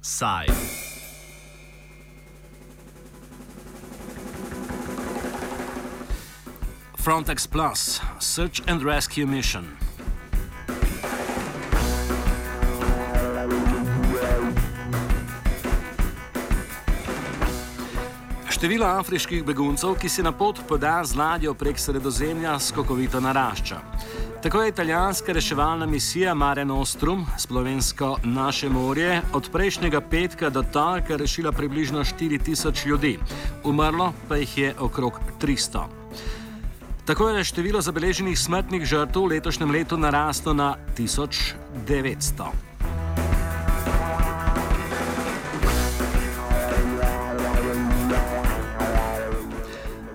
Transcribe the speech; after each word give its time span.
Side. 0.00 0.50
Frontex 6.96 7.50
Plus 7.50 8.00
Search 8.20 8.60
and 8.68 8.82
Rescue 8.82 9.26
Mission. 9.26 9.81
Število 18.52 18.84
afriških 18.84 19.44
beguncev, 19.48 19.94
ki 19.96 20.08
se 20.12 20.22
na 20.22 20.32
pot 20.32 20.58
poda 20.68 20.98
z 21.04 21.16
ladjo 21.16 21.54
prek 21.56 21.78
sredozemlja, 21.80 22.58
skokovito 22.60 23.20
narašča. 23.20 23.78
Tako 24.42 24.62
je 24.62 24.68
italijanska 24.68 25.32
reševalna 25.32 25.86
misija 25.86 26.34
Mare 26.34 26.64
Nostrum, 26.64 27.24
slovensko 27.38 28.16
naše 28.24 28.68
morje, 28.68 29.22
od 29.32 29.48
prejšnjega 29.52 30.00
petka 30.00 30.50
do 30.50 30.62
torka 30.62 31.16
rešila 31.16 31.52
približno 31.52 32.04
4000 32.04 32.86
ljudi, 32.86 33.18
umrlo 33.64 34.12
pa 34.28 34.36
jih 34.36 34.58
je 34.58 34.74
okrog 34.80 35.20
300. 35.40 35.86
Tako 37.04 37.28
je 37.28 37.44
število 37.44 37.80
zabeleženih 37.80 38.38
smrtnih 38.38 38.84
žrtev 38.84 39.22
v 39.22 39.32
letošnjem 39.32 39.70
letu 39.70 39.96
naraslo 39.96 40.52
na 40.52 40.76
1900. 40.98 42.71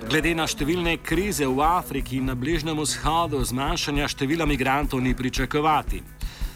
Glede 0.08 0.32
na 0.40 0.46
številne 0.48 0.94
krize 1.04 1.44
v 1.44 1.60
Afriki 1.68 2.16
in 2.22 2.30
na 2.30 2.36
Bližnjem 2.40 2.78
vzhodu, 2.80 3.42
zmanjšanja 3.44 4.06
števila 4.08 4.46
migrantov 4.48 5.02
ni 5.04 5.12
pričakovati. 5.12 6.00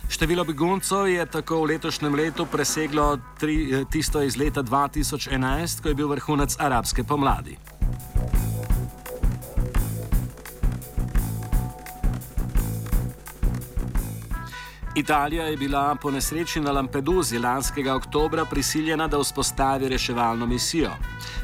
Število 0.08 0.46
beguncev 0.48 1.10
je 1.12 1.26
tako 1.28 1.60
v 1.60 1.74
letošnjem 1.74 2.16
letu 2.16 2.46
preseglo 2.48 3.18
tri, 3.36 3.58
eh, 3.68 3.84
tisto 3.92 4.24
iz 4.24 4.40
leta 4.40 4.64
2011, 4.64 5.84
ko 5.84 5.92
je 5.92 6.00
bil 6.00 6.08
vrhunec 6.08 6.56
arabske 6.64 7.04
pomladi. 7.04 7.60
Italija 14.96 15.44
je 15.44 15.58
bila 15.58 15.96
po 15.96 16.12
nesreči 16.12 16.60
na 16.60 16.72
Lampeduzi 16.72 17.40
lanskega 17.40 17.96
oktobra 17.96 18.46
prisiljena, 18.46 19.08
da 19.08 19.18
vzpostavi 19.18 19.90
reševalno 19.90 20.46
misijo. 20.46 20.92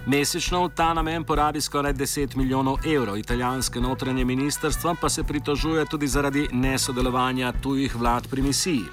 Mesečno 0.06 0.66
v 0.66 0.70
ta 0.76 0.94
namen 0.94 1.23
porabi 1.23 1.62
skoraj 1.62 1.94
10 1.94 2.36
milijonov 2.36 2.78
evrov, 2.86 3.18
italijanske 3.18 3.80
notranje 3.80 4.25
ministrstvo 4.25 4.95
pa 5.02 5.09
se 5.09 5.23
pritožuje 5.23 5.86
tudi 5.86 6.08
zaradi 6.08 6.48
nesodelovanja 6.52 7.53
tujih 7.64 7.95
vlad 7.95 8.28
pri 8.28 8.42
misiji. 8.42 8.84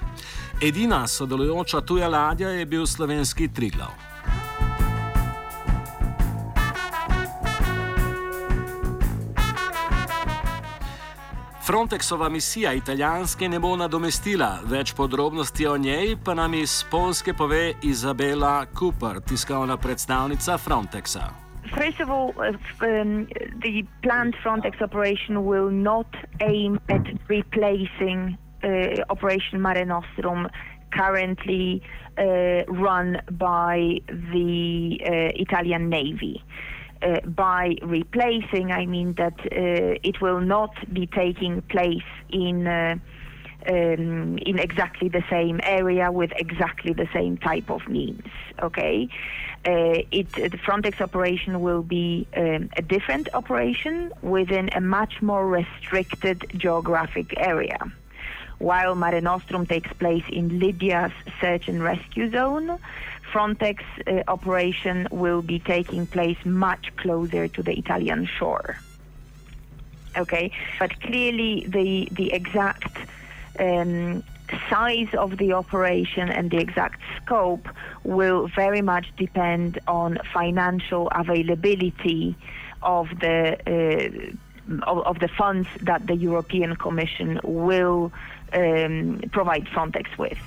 Edina 0.62 1.06
sodelujoča 1.06 1.80
tuja 1.80 2.08
ladja 2.08 2.48
je 2.48 2.66
bil 2.66 2.86
slovenski 2.86 3.48
Triglav. 3.48 4.13
Frontexova 11.66 12.28
misija 12.28 12.72
italijanske 12.72 13.48
ne 13.48 13.58
bo 13.58 13.70
nadomestila, 13.76 14.48
več 14.68 14.90
podrobnosti 14.92 15.64
o 15.66 15.76
njej 15.80 16.10
pa 16.24 16.34
nam 16.36 16.54
iz 16.54 16.74
Polske 16.90 17.32
pove 17.32 17.72
Izabela 17.82 18.66
Cooper, 18.78 19.22
tiskovna 19.28 19.76
predstavnica 19.76 20.58
Frontexa. 20.58 21.22
First 21.72 22.02
of 22.04 22.10
all, 22.10 22.34
uh, 22.36 22.52
um, 22.84 23.26
the 23.64 23.82
planned 24.02 24.36
Frontex 24.44 24.82
operation 24.82 25.40
will 25.46 25.70
not 25.70 26.06
aim 26.40 26.78
at 26.88 27.08
replacing 27.28 28.36
uh, 28.36 29.00
Operation 29.08 29.62
Mare 29.62 29.86
Nostrum, 29.86 30.46
currently 30.92 31.80
uh, 31.80 32.68
run 32.68 33.16
by 33.30 34.02
the 34.34 35.00
uh, 35.00 35.32
Italian 35.40 35.88
Navy. 35.88 36.36
Uh, 36.36 36.74
by 37.26 37.76
replacing, 37.82 38.72
I 38.72 38.86
mean 38.86 39.14
that 39.14 39.38
uh, 39.40 40.08
it 40.08 40.20
will 40.20 40.40
not 40.40 40.74
be 40.92 41.06
taking 41.06 41.62
place 41.62 42.10
in. 42.30 42.66
Uh, 42.66 42.96
um, 43.66 44.36
in 44.38 44.58
exactly 44.58 45.08
the 45.08 45.24
same 45.30 45.58
area 45.62 46.12
with 46.12 46.32
exactly 46.36 46.92
the 46.92 47.08
same 47.14 47.38
type 47.38 47.70
of 47.70 47.88
means. 47.88 48.26
Okay, 48.62 49.08
uh, 49.66 50.02
it 50.10 50.30
the 50.32 50.58
Frontex 50.58 51.00
operation 51.00 51.62
will 51.62 51.82
be 51.82 52.26
um, 52.36 52.68
a 52.76 52.82
different 52.82 53.28
operation 53.32 54.12
within 54.22 54.68
a 54.74 54.80
much 54.80 55.22
more 55.22 55.46
restricted 55.48 56.44
geographic 56.56 57.32
area. 57.38 57.78
While 58.58 58.94
Mare 58.94 59.20
Nostrum 59.20 59.66
takes 59.66 59.92
place 59.94 60.24
in 60.30 60.58
Libya's 60.58 61.12
search 61.40 61.68
and 61.68 61.82
rescue 61.82 62.30
zone, 62.30 62.78
Frontex 63.34 63.82
uh, 64.06 64.22
operation 64.28 65.08
will 65.10 65.42
be 65.42 65.58
taking 65.58 66.06
place 66.06 66.38
much 66.44 66.94
closer 66.96 67.48
to 67.48 67.62
the 67.64 67.76
Italian 67.76 68.28
shore. 68.38 68.76
Okay, 70.16 70.52
but 70.78 71.00
clearly 71.00 71.66
the 71.66 72.08
the 72.12 72.32
exact 72.32 72.96
um, 73.58 74.22
size 74.70 75.12
of 75.14 75.36
the 75.38 75.52
operation 75.52 76.28
and 76.28 76.48
the 76.52 76.58
exact 76.58 77.00
scope 77.16 77.68
will 78.04 78.46
very 78.54 78.82
much 78.82 79.06
depend 79.16 79.80
on 79.88 80.18
financial 80.32 81.08
availability 81.08 82.36
of 82.82 83.08
the 83.18 83.58
uh, 83.66 84.86
of, 84.86 84.98
of, 85.10 85.18
the 85.18 85.28
funds 85.28 85.68
that 85.82 86.06
the 86.06 86.14
European 86.14 86.76
Commission 86.76 87.40
will 87.42 88.12
um, 88.52 89.20
provide 89.32 89.64
Frontex 89.66 90.06
with. 90.16 90.38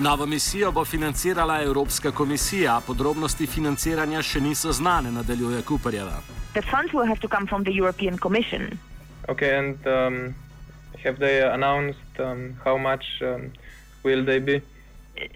Novo 0.00 0.26
misijo 0.26 0.72
bo 0.72 0.84
financirala 0.84 1.62
Evropska 1.62 2.10
komisija, 2.10 2.80
podrobnosti 2.86 3.46
financiranja 3.46 4.22
še 4.22 4.40
niso 4.40 4.72
znane, 4.72 5.10
nadaljuje 5.10 5.62
Kuperjeva. 5.66 6.20
The 6.54 6.62
funds 6.62 6.94
will 6.94 7.06
have 7.06 7.20
to 7.20 7.28
come 7.28 7.46
from 7.46 7.64
the 7.64 7.72
European 7.72 8.18
Commission. 8.18 8.78
Okay, 9.28 9.58
and 9.58 9.86
um, 9.86 10.34
have 11.04 11.18
they 11.18 11.42
announced 11.42 12.20
um, 12.20 12.54
how 12.64 12.78
much 12.78 13.04
um, 13.22 13.50
will 14.04 14.24
they 14.24 14.38
be? 14.38 14.62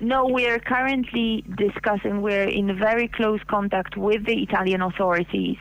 No, 0.00 0.26
we 0.26 0.46
are 0.46 0.60
currently 0.60 1.44
discussing, 1.56 2.22
we're 2.22 2.48
in 2.48 2.78
very 2.78 3.08
close 3.08 3.40
contact 3.48 3.96
with 3.96 4.24
the 4.26 4.42
Italian 4.42 4.80
authorities. 4.80 5.58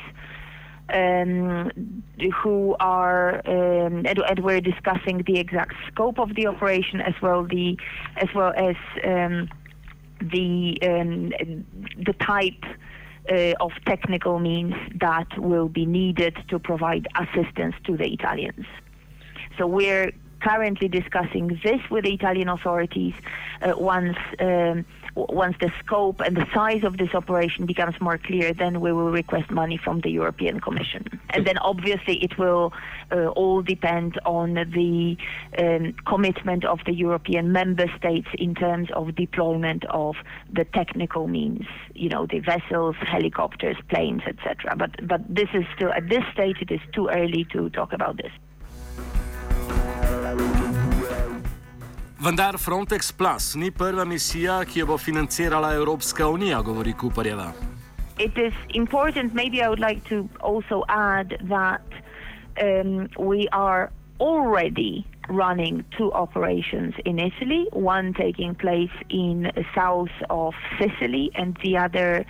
Um, 0.94 2.04
who 2.42 2.76
are 2.80 3.36
um, 3.48 4.06
and, 4.06 4.20
and, 4.20 4.40
we're 4.40 4.62
discussing 4.62 5.24
the 5.26 5.40
exact 5.40 5.74
scope 5.88 6.20
of 6.20 6.36
the 6.36 6.48
operation 6.48 7.02
as 7.02 7.14
well 7.22 7.44
the 7.44 7.78
as 8.18 8.30
well 8.36 8.54
as 8.56 8.76
um, 9.04 9.50
the 10.20 10.78
um, 10.84 11.30
the 12.06 12.14
type 12.20 12.64
uh, 13.32 13.54
of 13.60 13.72
technical 13.86 14.40
means 14.40 14.76
that 15.00 15.28
will 15.38 15.70
be 15.70 15.86
needed 15.86 16.36
to 16.50 16.60
provide 16.60 17.08
assistance 17.16 17.76
to 17.86 17.96
the 17.96 18.12
Italians. 18.12 18.66
So 19.58 19.68
we're 19.68 20.12
currently 20.42 20.88
discussing 20.88 21.60
this 21.64 21.80
with 21.90 22.04
the 22.06 22.14
Italian 22.14 22.50
authorities 22.50 23.14
uh, 23.62 23.74
once 23.78 24.18
um, 24.40 24.86
once 25.16 25.56
the 25.60 25.72
scope 25.84 26.20
and 26.22 26.36
the 26.36 26.46
size 26.54 26.84
of 26.84 26.98
this 26.98 27.14
operation 27.14 27.66
becomes 27.66 28.00
more 28.00 28.18
clear, 28.18 28.54
then 28.54 28.82
we 28.82 28.92
will 28.92 29.12
request 29.12 29.50
money 29.52 29.78
from 29.78 30.02
the 30.02 30.10
European 30.10 30.60
Commission. 30.60 31.06
And 31.32 31.46
then 31.46 31.58
obviously 31.58 32.24
it 32.24 32.38
will 32.38 32.74
uh, 33.12 33.28
all 33.28 33.62
depend 33.62 34.20
on 34.26 34.54
the 34.54 35.18
um, 35.58 35.94
commitment 36.06 36.66
of 36.66 36.80
the 36.86 36.94
European 36.94 37.52
member 37.52 37.86
states 37.98 38.28
in 38.38 38.56
terms 38.56 38.90
of 38.96 39.16
deployment 39.16 39.86
of 39.86 40.16
the 40.52 40.66
technical 40.66 41.28
means, 41.28 41.66
you 41.94 42.10
know, 42.10 42.26
the 42.26 42.40
vessels, 42.40 42.96
helicopters, 43.02 43.78
planes, 43.90 44.22
etc. 44.26 44.76
But, 44.78 45.08
but 45.08 45.22
this 45.28 45.50
is 45.54 45.64
still, 45.76 45.92
at 45.94 46.10
this 46.10 46.24
stage, 46.34 46.58
it 46.62 46.72
is 46.72 46.82
too 46.94 47.10
early 47.10 47.46
to 47.52 47.70
talk 47.70 47.94
about 47.94 48.18
this. 48.18 48.32
Vendar 52.22 52.58
Frontex 52.58 53.12
Plus 53.12 53.56
ni 53.56 53.72
prva 53.72 54.04
misija, 54.06 54.60
ki 54.70 54.80
jo 54.80 54.86
bo 54.92 54.98
financirala 55.02 55.72
Evropska 55.74 56.28
unija, 56.30 56.60
govori 56.62 56.94
Kuparjeva. 56.94 57.48
It 58.20 58.38
is 58.38 58.54
important, 58.76 59.34
maybe 59.34 59.64
I 59.64 59.70
would 59.70 59.80
like 59.80 60.08
to 60.10 60.30
also 60.40 60.84
add 60.88 61.34
that 61.50 61.82
um, 62.62 63.10
we 63.18 63.48
are 63.52 63.90
already 64.20 65.04
running 65.30 65.84
two 65.98 66.12
operations 66.14 66.94
in 67.06 67.18
Italy, 67.18 67.66
one 67.72 68.14
taking 68.14 68.54
place 68.54 68.94
in 69.10 69.52
south 69.74 70.14
of 70.30 70.54
Sicily 70.78 71.32
and 71.34 71.58
the 71.64 71.76
other 71.78 72.24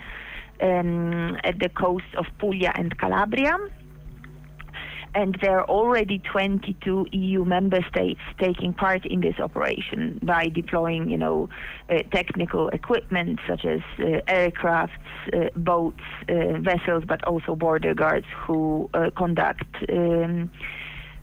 um, 0.62 1.36
at 1.44 1.58
the 1.58 1.68
coast 1.68 2.14
of 2.16 2.24
Puglia 2.38 2.72
and 2.74 2.96
Calabria. 2.96 3.58
And 5.14 5.36
there 5.42 5.58
are 5.58 5.68
already 5.68 6.18
22 6.18 7.06
EU 7.12 7.44
member 7.44 7.84
states 7.88 8.20
taking 8.38 8.72
part 8.72 9.04
in 9.04 9.20
this 9.20 9.38
operation 9.38 10.18
by 10.22 10.48
deploying, 10.48 11.10
you 11.10 11.18
know, 11.18 11.48
uh, 11.90 11.98
technical 12.12 12.68
equipment 12.68 13.38
such 13.46 13.64
as 13.64 13.80
uh, 13.98 14.20
aircrafts, 14.26 14.90
uh, 15.34 15.50
boats, 15.56 16.00
uh, 16.28 16.58
vessels, 16.58 17.04
but 17.06 17.22
also 17.24 17.54
border 17.54 17.94
guards 17.94 18.26
who 18.46 18.88
uh, 18.94 19.10
conduct. 19.16 19.66
Um, 19.90 20.50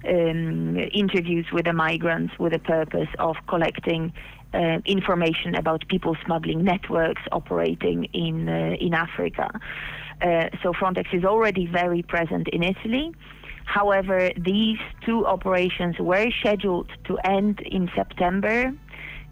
um, 0.08 0.78
interviews 0.94 1.46
with 1.52 1.66
the 1.66 1.74
migrants 1.74 2.34
with 2.40 2.54
the 2.54 2.60
purpose 2.60 3.10
of 3.20 3.36
collecting 3.50 4.14
uh, 4.54 4.80
information 4.86 5.56
about 5.56 5.86
people 5.90 6.16
smuggling 6.26 6.64
networks 6.64 7.22
operating 7.34 8.06
in 8.14 8.48
uh, 8.48 8.76
in 8.80 8.94
Africa. 8.94 9.52
Uh, 10.22 10.50
so 10.64 10.74
Frontex 10.74 11.14
is 11.14 11.24
already 11.24 11.66
very 11.66 12.02
present 12.02 12.48
in 12.50 12.64
Italy. 12.64 13.14
However, 13.70 14.32
these 14.36 14.80
two 15.06 15.28
operations 15.28 15.96
were 16.00 16.32
scheduled 16.40 16.90
to 17.06 17.20
end 17.24 17.60
in 17.62 17.88
September. 17.96 18.74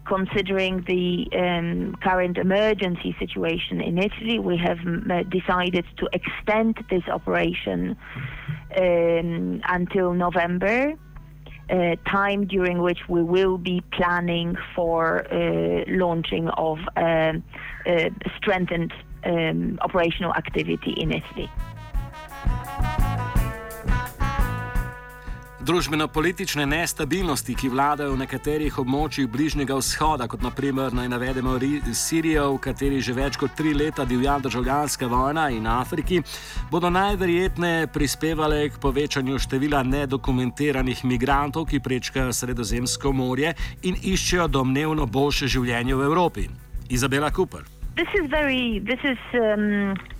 Considering 0.06 0.84
the 0.86 1.26
um, 1.36 1.96
current 2.00 2.38
emergency 2.38 3.16
situation 3.18 3.80
in 3.80 3.98
Italy, 3.98 4.38
we 4.38 4.56
have 4.56 4.78
uh, 4.86 5.24
decided 5.24 5.84
to 5.96 6.08
extend 6.12 6.76
this 6.88 7.02
operation 7.08 7.96
um, 8.80 9.60
until 9.68 10.14
November. 10.14 10.94
Uh, 11.68 11.96
time 12.06 12.46
during 12.46 12.78
which 12.80 13.00
we 13.08 13.22
will 13.22 13.58
be 13.58 13.82
planning 13.92 14.56
for 14.74 15.26
uh, 15.30 15.84
launching 15.88 16.48
of 16.48 16.78
uh, 16.96 17.32
uh 17.84 18.08
strengthened 18.38 18.90
um, 19.24 19.78
operational 19.82 20.32
activity 20.32 20.92
in 20.92 21.12
Italy. 21.12 21.50
Družbeno-politične 25.68 26.64
nestabilnosti, 26.64 27.52
ki 27.52 27.68
vladajo 27.68 28.14
v 28.14 28.22
nekaterih 28.22 28.78
območjih 28.80 29.26
Bližnjega 29.28 29.76
vzhoda, 29.76 30.24
kot 30.24 30.40
naprimer 30.40 30.96
naj 30.96 31.10
navedemo 31.12 31.58
Sirijo, 31.92 32.54
v 32.54 32.62
kateri 32.64 33.02
že 33.04 33.12
več 33.12 33.36
kot 33.36 33.52
tri 33.52 33.74
leta 33.76 34.06
divja 34.08 34.38
državljanska 34.40 35.06
vojna 35.12 35.50
in 35.52 35.68
Afriki, 35.68 36.22
bodo 36.72 36.88
najverjetneje 36.88 37.92
prispevale 37.92 38.70
k 38.72 38.80
povečanju 38.80 39.36
števila 39.36 39.84
nedokumentiranih 39.84 41.04
migrantov, 41.04 41.68
ki 41.68 41.84
prečkajo 41.84 42.32
Sredozemsko 42.32 43.12
morje 43.12 43.52
in 43.82 43.92
iščejo 44.00 44.48
domnevno 44.48 45.04
boljše 45.04 45.52
življenje 45.52 46.00
v 46.00 46.08
Evropi. 46.08 46.48
Izabela 46.88 47.28
Cooper. 47.28 47.68
This 47.94 48.08
is 48.16 48.30
very. 48.32 48.80
This 48.80 49.04
is. 49.04 49.20
Um 49.36 50.16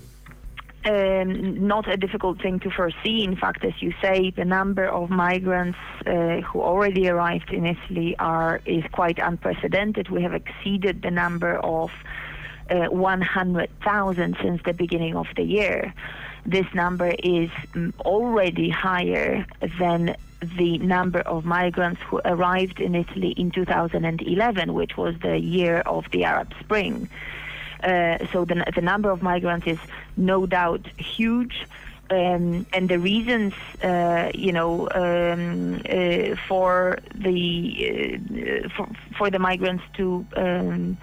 um, 0.85 1.67
not 1.67 1.89
a 1.89 1.97
difficult 1.97 2.41
thing 2.41 2.61
to 2.61 2.71
foresee. 2.71 3.25
In 3.25 3.37
fact, 3.37 3.65
as 3.65 3.75
you 3.81 3.93
say, 4.01 4.31
the 4.31 4.45
number 4.45 4.87
of 4.87 5.11
migrants 5.11 5.79
uh, 6.07 6.41
who 6.41 6.61
already 6.61 7.09
arrived 7.09 7.53
in 7.53 7.67
Italy 7.67 8.17
are 8.19 8.61
is 8.65 8.85
quite 8.93 9.19
unprecedented. 9.19 10.09
We 10.09 10.23
have 10.23 10.35
exceeded 10.35 11.03
the 11.03 11.11
number 11.11 11.57
of 11.57 11.91
uh, 12.71 12.87
100,000 12.87 14.37
since 14.43 14.63
the 14.65 14.73
beginning 14.73 15.17
of 15.17 15.27
the 15.37 15.43
year. 15.43 15.93
This 16.47 16.67
number 16.75 17.09
is 17.09 17.51
mm, 17.75 17.93
already 18.01 18.71
higher 18.71 19.47
than 19.79 20.17
the 20.57 20.79
number 20.79 21.21
of 21.21 21.45
migrants 21.45 22.01
who 22.03 22.21
arrived 22.25 22.81
in 22.81 22.95
Italy 22.95 23.31
in 23.31 23.51
2011, 23.51 24.73
which 24.73 24.97
was 24.97 25.15
the 25.21 25.39
year 25.39 25.79
of 25.81 26.11
the 26.13 26.25
Arab 26.25 26.53
Spring. 26.61 27.09
Uh, 27.83 28.19
so 28.33 28.45
the, 28.45 28.65
the 28.75 28.81
number 28.81 29.11
of 29.11 29.23
migrants 29.23 29.67
is 29.67 29.79
no 30.17 30.47
doubt 30.47 30.87
huge. 30.97 31.67
Um, 32.11 32.65
and 32.73 32.89
the 32.89 32.99
reasons, 32.99 33.53
uh, 33.83 34.31
you 34.35 34.53
know, 34.53 34.89
um, 34.95 35.83
uh, 35.87 36.37
for 36.49 36.99
the 37.15 38.63
uh, 38.65 38.69
for, 38.71 38.89
for 39.19 39.31
the 39.31 39.39
migrants 39.39 39.85
to 39.99 40.27
um, 40.35 40.97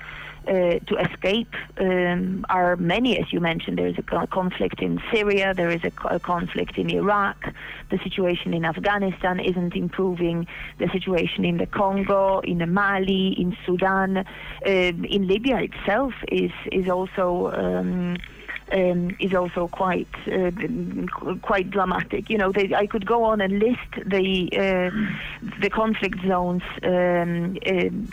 uh, 0.47 0.80
to 0.88 0.95
escape 1.00 1.53
um, 1.80 2.45
are 2.50 2.75
many, 2.75 3.19
as 3.19 3.31
you 3.33 3.39
mentioned. 3.39 3.77
There 3.77 3.88
is 3.88 3.97
a 3.97 4.27
conflict 4.27 4.81
in 4.81 5.01
Syria, 5.12 5.53
there 5.53 5.71
is 5.71 5.83
a, 5.83 5.92
a, 6.07 6.19
conflict 6.19 6.77
in 6.77 6.89
Iraq, 6.89 7.53
the 7.89 7.97
situation 8.00 8.53
in 8.53 8.65
Afghanistan 8.65 9.39
isn't 9.39 9.75
improving, 9.75 10.47
the 10.77 10.88
situation 10.89 11.45
in 11.45 11.57
the 11.57 11.65
Congo, 11.65 12.39
in 12.39 12.74
Mali, 12.74 13.39
in 13.39 13.57
Sudan, 13.65 14.18
uh, 14.18 14.25
in 14.65 15.27
Libya 15.27 15.57
itself 15.57 16.13
is, 16.31 16.51
is 16.71 16.89
also. 16.89 17.51
Um, 17.51 18.18
um, 18.72 19.16
is 19.20 19.34
also 19.34 19.68
quite 19.68 20.08
uh, 20.28 20.52
quite 21.42 21.70
dramatic. 21.70 22.30
You 22.30 22.38
know, 22.38 22.52
they, 22.52 22.74
I 22.74 22.88
could 22.88 23.06
go 23.06 23.24
on 23.24 23.42
and 23.42 23.60
list 23.60 23.92
the 24.06 24.50
uh, 24.54 25.60
the 25.62 25.70
conflict 25.70 26.20
zones 26.28 26.64
um, 26.84 27.58
uh, 27.66 27.70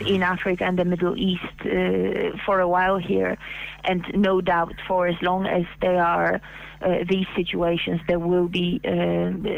in 0.07 0.23
Africa 0.23 0.65
and 0.65 0.77
the 0.77 0.85
Middle 0.85 1.17
East 1.17 1.57
uh, 1.61 2.37
for 2.45 2.59
a 2.59 2.67
while 2.67 2.97
here, 2.97 3.37
and 3.83 4.05
no 4.13 4.41
doubt 4.41 4.75
for 4.87 5.07
as 5.07 5.19
long 5.21 5.47
as 5.47 5.65
they 5.81 5.97
are. 5.97 6.41
Uh, 6.81 7.05
these 7.07 7.27
situations, 7.33 8.01
there 8.09 8.19
will 8.19 8.49
be 8.49 8.81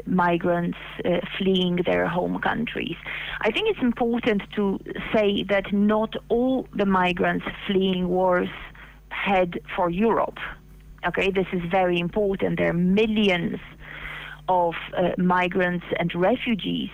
migrants 0.05 0.77
fleeing 1.39 1.77
their 1.77 2.05
home 2.07 2.39
countries. 2.39 2.95
I 3.41 3.49
think 3.49 3.67
it's 3.67 3.81
important 3.81 4.43
to 4.57 4.79
say 5.11 5.41
that 5.49 5.73
not 5.73 6.15
all 6.29 6.67
the 6.75 6.85
migrants 6.85 7.47
fleeing 7.65 8.09
wars 8.09 8.49
head 9.09 9.59
for 9.75 9.89
Europe. 9.89 10.37
Okay, 11.07 11.29
this 11.31 11.47
is 11.53 11.61
very 11.69 11.99
important. 11.99 12.57
There 12.57 12.69
are 12.69 12.73
millions 12.73 13.59
of 14.49 14.73
uh, 14.97 15.11
migrants 15.17 15.85
and 15.99 16.13
refugees 16.15 16.89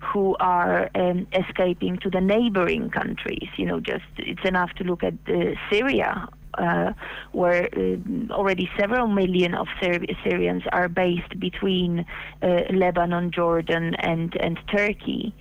who 0.00 0.34
are 0.40 0.90
um, 0.94 1.26
escaping 1.32 1.98
to 1.98 2.10
the 2.10 2.20
neighboring 2.20 2.90
countries. 2.90 3.48
You 3.56 3.66
know, 3.66 3.80
just 3.80 4.04
it's 4.16 4.44
enough 4.44 4.72
to 4.74 4.84
look 4.84 5.02
at 5.04 5.14
uh, 5.28 5.54
Syria, 5.70 6.26
uh, 6.54 6.92
where 7.32 7.68
uh, 7.76 8.32
already 8.32 8.70
several 8.78 9.06
million 9.06 9.54
of 9.54 9.66
Syri- 9.80 10.16
Syrians 10.24 10.62
are 10.72 10.88
based 10.88 11.38
between 11.38 12.06
uh, 12.42 12.62
Lebanon, 12.72 13.30
Jordan, 13.30 13.94
and 13.96 14.34
and 14.40 14.58
Turkey. 14.74 15.34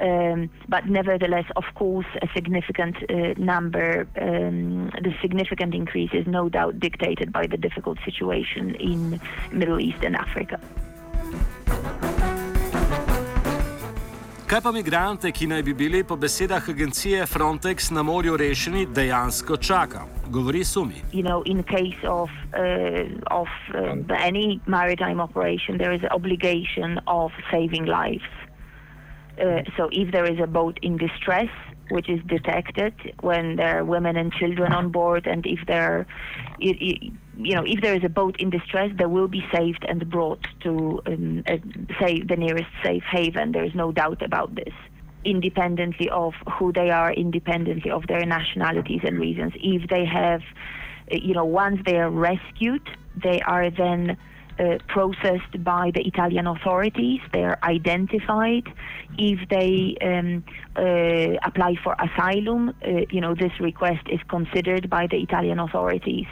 Um, 0.00 0.50
but 0.68 0.86
nevertheless, 0.86 1.46
of 1.56 1.64
course, 1.74 2.06
a 2.20 2.28
significant 2.34 2.96
uh, 3.08 3.34
number, 3.38 4.06
um, 4.20 4.90
the 5.02 5.14
significant 5.22 5.74
increase 5.74 6.10
is 6.12 6.26
no 6.26 6.48
doubt 6.48 6.78
dictated 6.80 7.32
by 7.32 7.46
the 7.46 7.56
difficult 7.56 7.98
situation 8.04 8.74
in 8.74 9.20
Middle 9.52 9.80
East 9.80 10.02
and 10.04 10.16
Africa. 10.16 10.60
Kaj 14.46 14.62
pa 14.62 14.70
migrante, 14.70 15.32
ki 15.34 15.48
naj 15.50 15.62
bi 15.66 15.72
bili 15.74 16.04
po 16.06 16.14
besedah 16.16 16.68
agencije 16.70 17.26
Frontex 17.26 17.90
na 17.90 18.02
morju 18.06 18.36
rešeni, 18.36 18.86
dejansko 18.86 19.56
čaka? 19.56 20.04
Govori 20.30 20.64
Sumi. 20.64 21.02
You 21.12 21.22
know, 21.22 21.42
in 21.42 21.62
case 21.64 21.98
of, 22.04 22.30
uh, 22.54 23.10
of 23.30 23.48
uh, 23.74 24.14
any 24.14 24.60
maritime 24.66 25.20
operation, 25.20 25.78
there 25.78 25.92
is 25.92 26.02
an 26.02 26.10
obligation 26.14 27.00
of 27.06 27.32
saving 27.50 27.86
lives. 27.86 28.22
Uh, 29.40 29.62
so 29.76 29.88
if 29.92 30.12
there 30.12 30.24
is 30.24 30.38
a 30.40 30.46
boat 30.46 30.78
in 30.82 30.96
distress, 30.96 31.50
which 31.90 32.08
is 32.08 32.20
detected 32.26 32.94
when 33.20 33.56
there 33.56 33.78
are 33.78 33.84
women 33.84 34.16
and 34.16 34.32
children 34.32 34.72
on 34.72 34.90
board, 34.90 35.26
and 35.26 35.46
if 35.46 35.60
there, 35.66 36.06
you, 36.58 37.12
know, 37.36 37.64
if 37.66 37.80
there 37.80 37.94
is 37.94 38.02
a 38.04 38.08
boat 38.08 38.36
in 38.40 38.50
distress, 38.50 38.90
they 38.98 39.06
will 39.06 39.28
be 39.28 39.44
saved 39.54 39.84
and 39.88 40.08
brought 40.10 40.44
to 40.60 41.00
um, 41.06 41.44
uh, 41.46 41.56
say 42.00 42.22
the 42.22 42.36
nearest 42.36 42.68
safe 42.82 43.04
haven. 43.10 43.52
There 43.52 43.64
is 43.64 43.74
no 43.74 43.92
doubt 43.92 44.22
about 44.22 44.54
this. 44.54 44.74
Independently 45.24 46.08
of 46.10 46.34
who 46.58 46.72
they 46.72 46.90
are, 46.90 47.12
independently 47.12 47.90
of 47.90 48.06
their 48.06 48.24
nationalities 48.24 49.00
and 49.04 49.18
reasons. 49.18 49.52
If 49.56 49.88
they 49.88 50.04
have, 50.04 50.42
uh, 51.12 51.16
you 51.16 51.34
know, 51.34 51.44
once 51.44 51.80
they 51.84 51.96
are 51.96 52.10
rescued, 52.10 52.88
they 53.22 53.40
are 53.42 53.70
then 53.70 54.16
uh, 54.58 54.78
processed 54.88 55.54
by 55.64 55.90
the 55.94 56.02
Italian 56.06 56.46
authorities. 56.46 57.20
They 57.32 57.44
are 57.44 57.58
identified. 57.62 58.64
If 59.18 59.48
they 59.48 59.96
um, 60.02 60.44
uh, 60.76 61.36
apply 61.44 61.76
for 61.84 61.96
asylum, 61.98 62.68
uh, 62.68 63.06
you 63.10 63.20
know, 63.20 63.34
this 63.34 63.52
request 63.60 64.04
is 64.08 64.20
considered 64.28 64.88
by 64.90 65.06
the 65.10 65.16
Italian 65.16 65.58
authorities. 65.58 66.26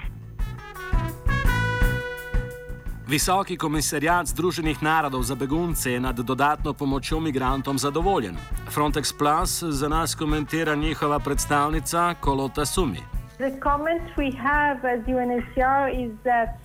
Visoki 3.09 3.57
komisarjat 3.57 4.26
Združenih 4.33 4.83
narodov 4.83 5.23
za 5.23 5.35
begunce 5.35 5.93
je 5.93 6.00
nad 6.00 6.16
dodatno 6.16 6.73
pomočjo 6.73 7.21
migrantom 7.21 7.78
zadovoljen. 7.78 8.37
Frontex 8.71 9.12
Plus 9.19 9.62
za 9.62 9.88
nas 9.88 10.14
komentira 10.14 10.75
njihova 10.75 11.19
predstavnica 11.19 12.14
Kolota 12.21 12.64
Sumi. 12.64 12.99
The 13.38 13.50
comment 13.61 14.02
we 14.16 14.31
have 14.37 14.88
as 14.88 15.00
UNHCR 15.07 15.90
is 16.04 16.12
that 16.23 16.63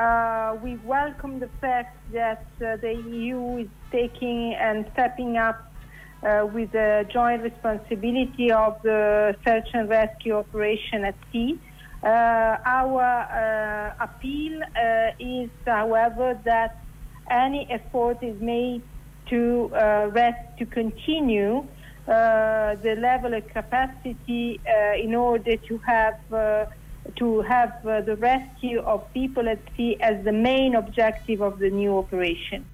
Uh, 0.00 0.56
we 0.62 0.76
welcome 0.76 1.40
the 1.40 1.50
fact 1.60 1.94
that 2.10 2.46
uh, 2.64 2.74
the 2.76 2.94
EU 2.94 3.58
is 3.58 3.68
taking 3.92 4.54
and 4.54 4.86
stepping 4.94 5.36
up 5.36 5.70
uh, 6.22 6.46
with 6.50 6.72
the 6.72 7.06
joint 7.12 7.42
responsibility 7.42 8.50
of 8.50 8.80
the 8.82 9.36
search 9.46 9.68
and 9.74 9.90
rescue 9.90 10.38
operation 10.38 11.04
at 11.04 11.14
sea. 11.30 11.58
Uh, 12.02 12.56
our 12.64 13.04
uh, 13.04 14.02
appeal 14.02 14.62
uh, 14.62 15.10
is, 15.18 15.50
however, 15.66 16.40
that 16.46 16.78
any 17.30 17.70
effort 17.70 18.22
is 18.22 18.40
made 18.40 18.80
to 19.28 19.68
rest, 20.14 20.56
to 20.58 20.64
continue 20.64 21.62
the 22.06 22.96
level 22.98 23.34
of 23.34 23.46
capacity 23.48 24.58
in 24.98 25.14
order 25.14 25.56
to 25.58 25.76
have 25.76 26.18
to 27.20 27.42
have 27.42 27.72
uh, 27.84 28.00
the 28.08 28.16
rescue 28.16 28.80
of 28.92 29.00
people 29.12 29.44
at 29.54 29.58
sea 29.76 29.96
as 30.00 30.24
the 30.24 30.32
main 30.32 30.74
objective 30.74 31.40
of 31.48 31.58
the 31.58 31.70
new 31.70 31.92
operation. 31.98 32.64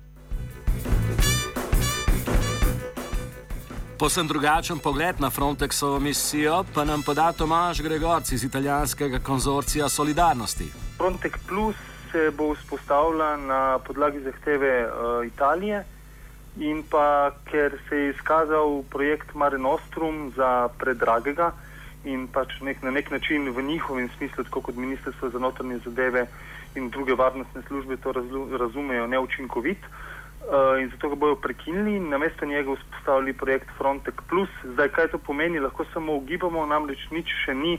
Posem 3.98 4.28
drugačen 4.28 4.78
pogled 4.78 5.20
na 5.20 5.30
Frontexovo 5.30 6.00
misijo 6.00 6.64
pa 6.74 6.84
nam 6.84 7.02
poda 7.02 7.32
Tomaž 7.32 7.80
Gregorci 7.80 8.34
iz 8.34 8.44
italijanskega 8.44 9.18
konzorcija 9.18 9.88
Solidarnosti. 9.88 10.64
Frontex 10.96 11.32
Plus 11.48 11.76
se 12.12 12.30
bo 12.30 12.54
vzpostavila 12.54 13.36
na 13.36 13.78
podlagi 13.78 14.20
zahteve 14.20 14.86
uh, 14.86 15.26
Italije 15.26 15.84
in 16.56 16.82
pa 16.90 17.30
ker 17.50 17.78
se 17.88 17.96
je 17.96 18.10
izkazal 18.10 18.82
projekt 18.90 19.34
Mare 19.34 19.58
Nostrum 19.58 20.32
za 20.36 20.68
predragega 20.78 21.52
in 22.06 22.26
pač 22.32 22.60
nek, 22.62 22.82
na 22.86 22.90
nek 22.94 23.10
način 23.10 23.50
v 23.50 23.62
njihovem 23.62 24.08
smislu, 24.16 24.44
tako 24.44 24.60
kot 24.60 24.76
Ministrstvo 24.78 25.30
za 25.30 25.38
notranje 25.38 25.78
zadeve 25.84 26.26
in 26.74 26.90
druge 26.90 27.14
varnostne 27.14 27.62
službe 27.66 27.96
to 27.96 28.12
razumejo, 28.58 29.06
neučinkovit. 29.06 29.78
Uh, 30.46 30.78
in 30.80 30.90
zato 30.90 31.08
ga 31.08 31.14
bodo 31.14 31.34
prekinili 31.34 31.96
in 31.96 32.08
namesto 32.08 32.46
njega 32.46 32.74
vzpostavili 32.74 33.32
projekt 33.32 33.68
Frontex 33.78 34.14
Plus. 34.28 34.48
Zdaj, 34.64 34.88
kaj 34.88 35.08
to 35.08 35.18
pomeni, 35.18 35.58
lahko 35.58 35.84
samo 35.92 36.14
ugibamo, 36.14 36.66
namreč 36.66 37.08
nič 37.10 37.32
še 37.44 37.54
ni 37.54 37.78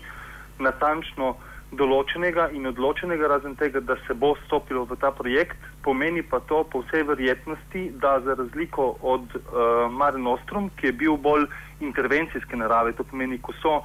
natančno 0.59 1.37
določenega 1.71 2.49
in 2.55 2.67
odločenega, 2.67 3.27
razen 3.27 3.55
tega, 3.55 3.79
da 3.79 3.95
se 4.07 4.13
bo 4.13 4.33
stopilo 4.45 4.85
v 4.87 4.95
ta 4.99 5.11
projekt. 5.11 5.59
Pomeni 5.83 6.23
pa 6.23 6.39
to 6.39 6.63
po 6.63 6.83
vsej 6.83 7.03
verjetnosti, 7.07 7.91
da 8.03 8.19
za 8.23 8.35
razliko 8.35 8.97
od 9.01 9.35
uh, 9.35 9.87
Mare 9.91 10.19
Nostrum, 10.19 10.69
ki 10.75 10.91
je 10.91 10.97
bil 11.03 11.17
bolj 11.17 11.47
intervencijske 11.79 12.55
narave, 12.55 12.95
to 12.95 13.03
pomeni, 13.03 13.39
ko 13.39 13.55
so 13.61 13.81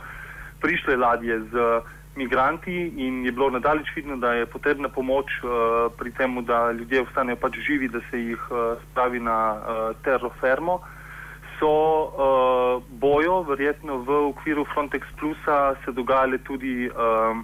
prišle 0.62 0.96
ladje 0.96 1.40
z 1.50 1.82
migranti 2.16 2.92
in 2.96 3.24
je 3.24 3.32
bilo 3.32 3.50
nadalječ 3.50 3.88
vidno, 3.96 4.16
da 4.16 4.32
je 4.32 4.46
potrebna 4.46 4.88
pomoč 4.88 5.26
uh, 5.42 5.50
pri 5.98 6.12
tem, 6.12 6.44
da 6.44 6.72
ljudje 6.72 7.02
ostanejo 7.02 7.36
pač 7.36 7.58
živi, 7.66 7.88
da 7.88 8.00
se 8.10 8.20
jih 8.20 8.42
uh, 8.50 8.76
spravi 8.90 9.20
na 9.20 9.38
uh, 9.54 9.96
terrofermo. 10.04 10.80
So 11.58 11.70
uh, 11.70 12.82
bojo, 13.00 13.42
verjetno 13.42 14.02
v 14.02 14.18
okviru 14.28 14.64
Frontex 14.74 15.06
Plusa, 15.18 15.74
se 15.84 15.92
dogajale 15.92 16.38
tudi 16.38 16.90
uh, 16.90 17.38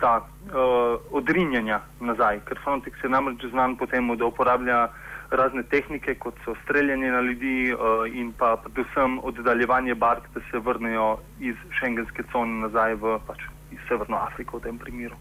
ta 0.00 0.18
uh, 0.18 0.98
odrinjanja 1.12 1.80
nazaj, 2.00 2.40
ker 2.48 2.58
Frontex 2.64 3.04
je 3.04 3.10
namreč 3.10 3.44
znan 3.50 3.76
po 3.76 3.86
tem, 3.86 4.08
da 4.16 4.26
uporablja 4.26 4.88
razne 5.32 5.62
tehnike, 5.62 6.14
kot 6.14 6.34
so 6.44 6.54
streljanje 6.64 7.10
na 7.10 7.20
ljudi 7.20 7.74
uh, 7.74 7.80
in 8.14 8.32
pa 8.38 8.56
predvsem 8.64 9.18
oddaljevanje 9.22 9.94
bark, 9.94 10.28
da 10.34 10.40
se 10.50 10.58
vrnejo 10.58 11.18
iz 11.40 11.56
šengenske 11.80 12.22
cone 12.32 12.60
nazaj 12.66 12.94
v 12.94 13.18
pač 13.26 13.48
Severno 13.88 14.16
Afriko 14.16 14.58
v 14.58 14.68
tem 14.68 14.78
primeru. 14.78 15.16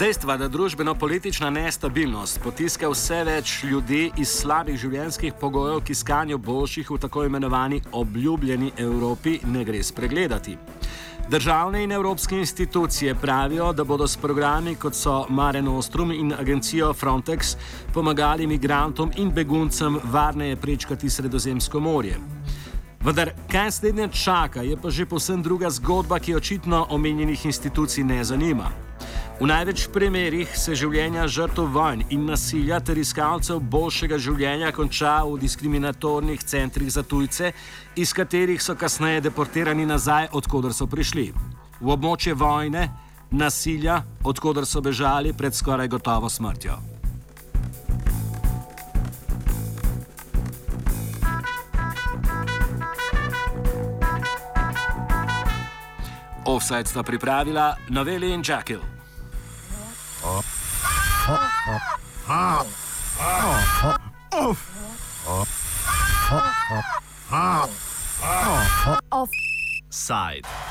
Dejstva, 0.00 0.36
da 0.40 0.48
družbeno-politična 0.48 1.50
nestabilnost 1.52 2.40
potiska 2.40 2.88
vse 2.88 3.18
več 3.28 3.50
ljudi 3.68 4.06
iz 4.16 4.30
slabih 4.32 4.78
življenjskih 4.80 5.34
pogojev 5.40 5.82
k 5.84 5.92
iskanju 5.92 6.38
boljših 6.40 6.90
v 6.90 6.98
tako 7.02 7.26
imenovani 7.28 7.82
obljubljeni 7.92 8.72
Evropi, 8.80 9.36
ne 9.44 9.64
gre 9.64 9.82
spregledati. 9.84 10.56
Državne 11.30 11.84
in 11.84 11.92
evropske 11.92 12.38
institucije 12.38 13.14
pravijo, 13.14 13.72
da 13.72 13.84
bodo 13.84 14.06
s 14.06 14.16
programi 14.16 14.74
kot 14.74 14.94
so 14.94 15.26
Mare 15.28 15.62
Nostrum 15.62 16.10
in 16.12 16.32
agencijo 16.32 16.92
Frontex 16.94 17.56
pomagali 17.94 18.46
migrantom 18.46 19.12
in 19.16 19.30
beguncem 19.30 19.98
varneje 20.04 20.56
prečkati 20.56 21.10
Sredozemsko 21.10 21.80
morje. 21.80 22.16
Vendar, 23.00 23.30
kaj 23.50 23.70
slednje 23.70 24.08
čaka, 24.08 24.62
je 24.62 24.76
pa 24.76 24.90
že 24.90 25.06
posebno 25.06 25.42
druga 25.42 25.70
zgodba, 25.70 26.18
ki 26.18 26.34
očitno 26.34 26.86
omenjenih 26.90 27.46
institucij 27.46 28.04
ne 28.04 28.24
zanima. 28.24 28.89
V 29.40 29.46
največ 29.48 29.86
primerih 29.88 30.50
se 30.52 30.74
življenja 30.76 31.22
žrtev 31.24 31.70
vojn 31.72 32.02
in 32.12 32.26
nasilja 32.28 32.76
ter 32.84 32.98
iskalcev 33.00 33.62
boljšega 33.72 34.18
življenja 34.20 34.68
konča 34.76 35.14
v 35.24 35.38
diskriminatornih 35.40 36.44
centrih 36.44 36.90
za 36.92 37.00
tujce, 37.00 37.54
iz 37.96 38.12
katerih 38.12 38.60
so 38.60 38.76
kasneje 38.76 39.22
deportirani 39.24 39.88
nazaj, 39.88 40.28
odkudar 40.36 40.76
so 40.76 40.84
prišli. 40.84 41.30
V 41.80 41.88
območje 41.88 42.36
vojne, 42.36 42.84
nasilja, 43.32 44.02
odkudar 44.28 44.68
so 44.68 44.84
bežali 44.84 45.32
pred 45.32 45.56
skoraj 45.56 45.88
gotovo 45.88 46.28
smrtjo. 46.28 46.76
Offside 56.44 56.92
sta 56.92 57.00
pripravila 57.00 57.72
Noveli 57.88 58.34
in 58.36 58.44
Jackal. 58.44 58.89
Offside. 69.10 70.46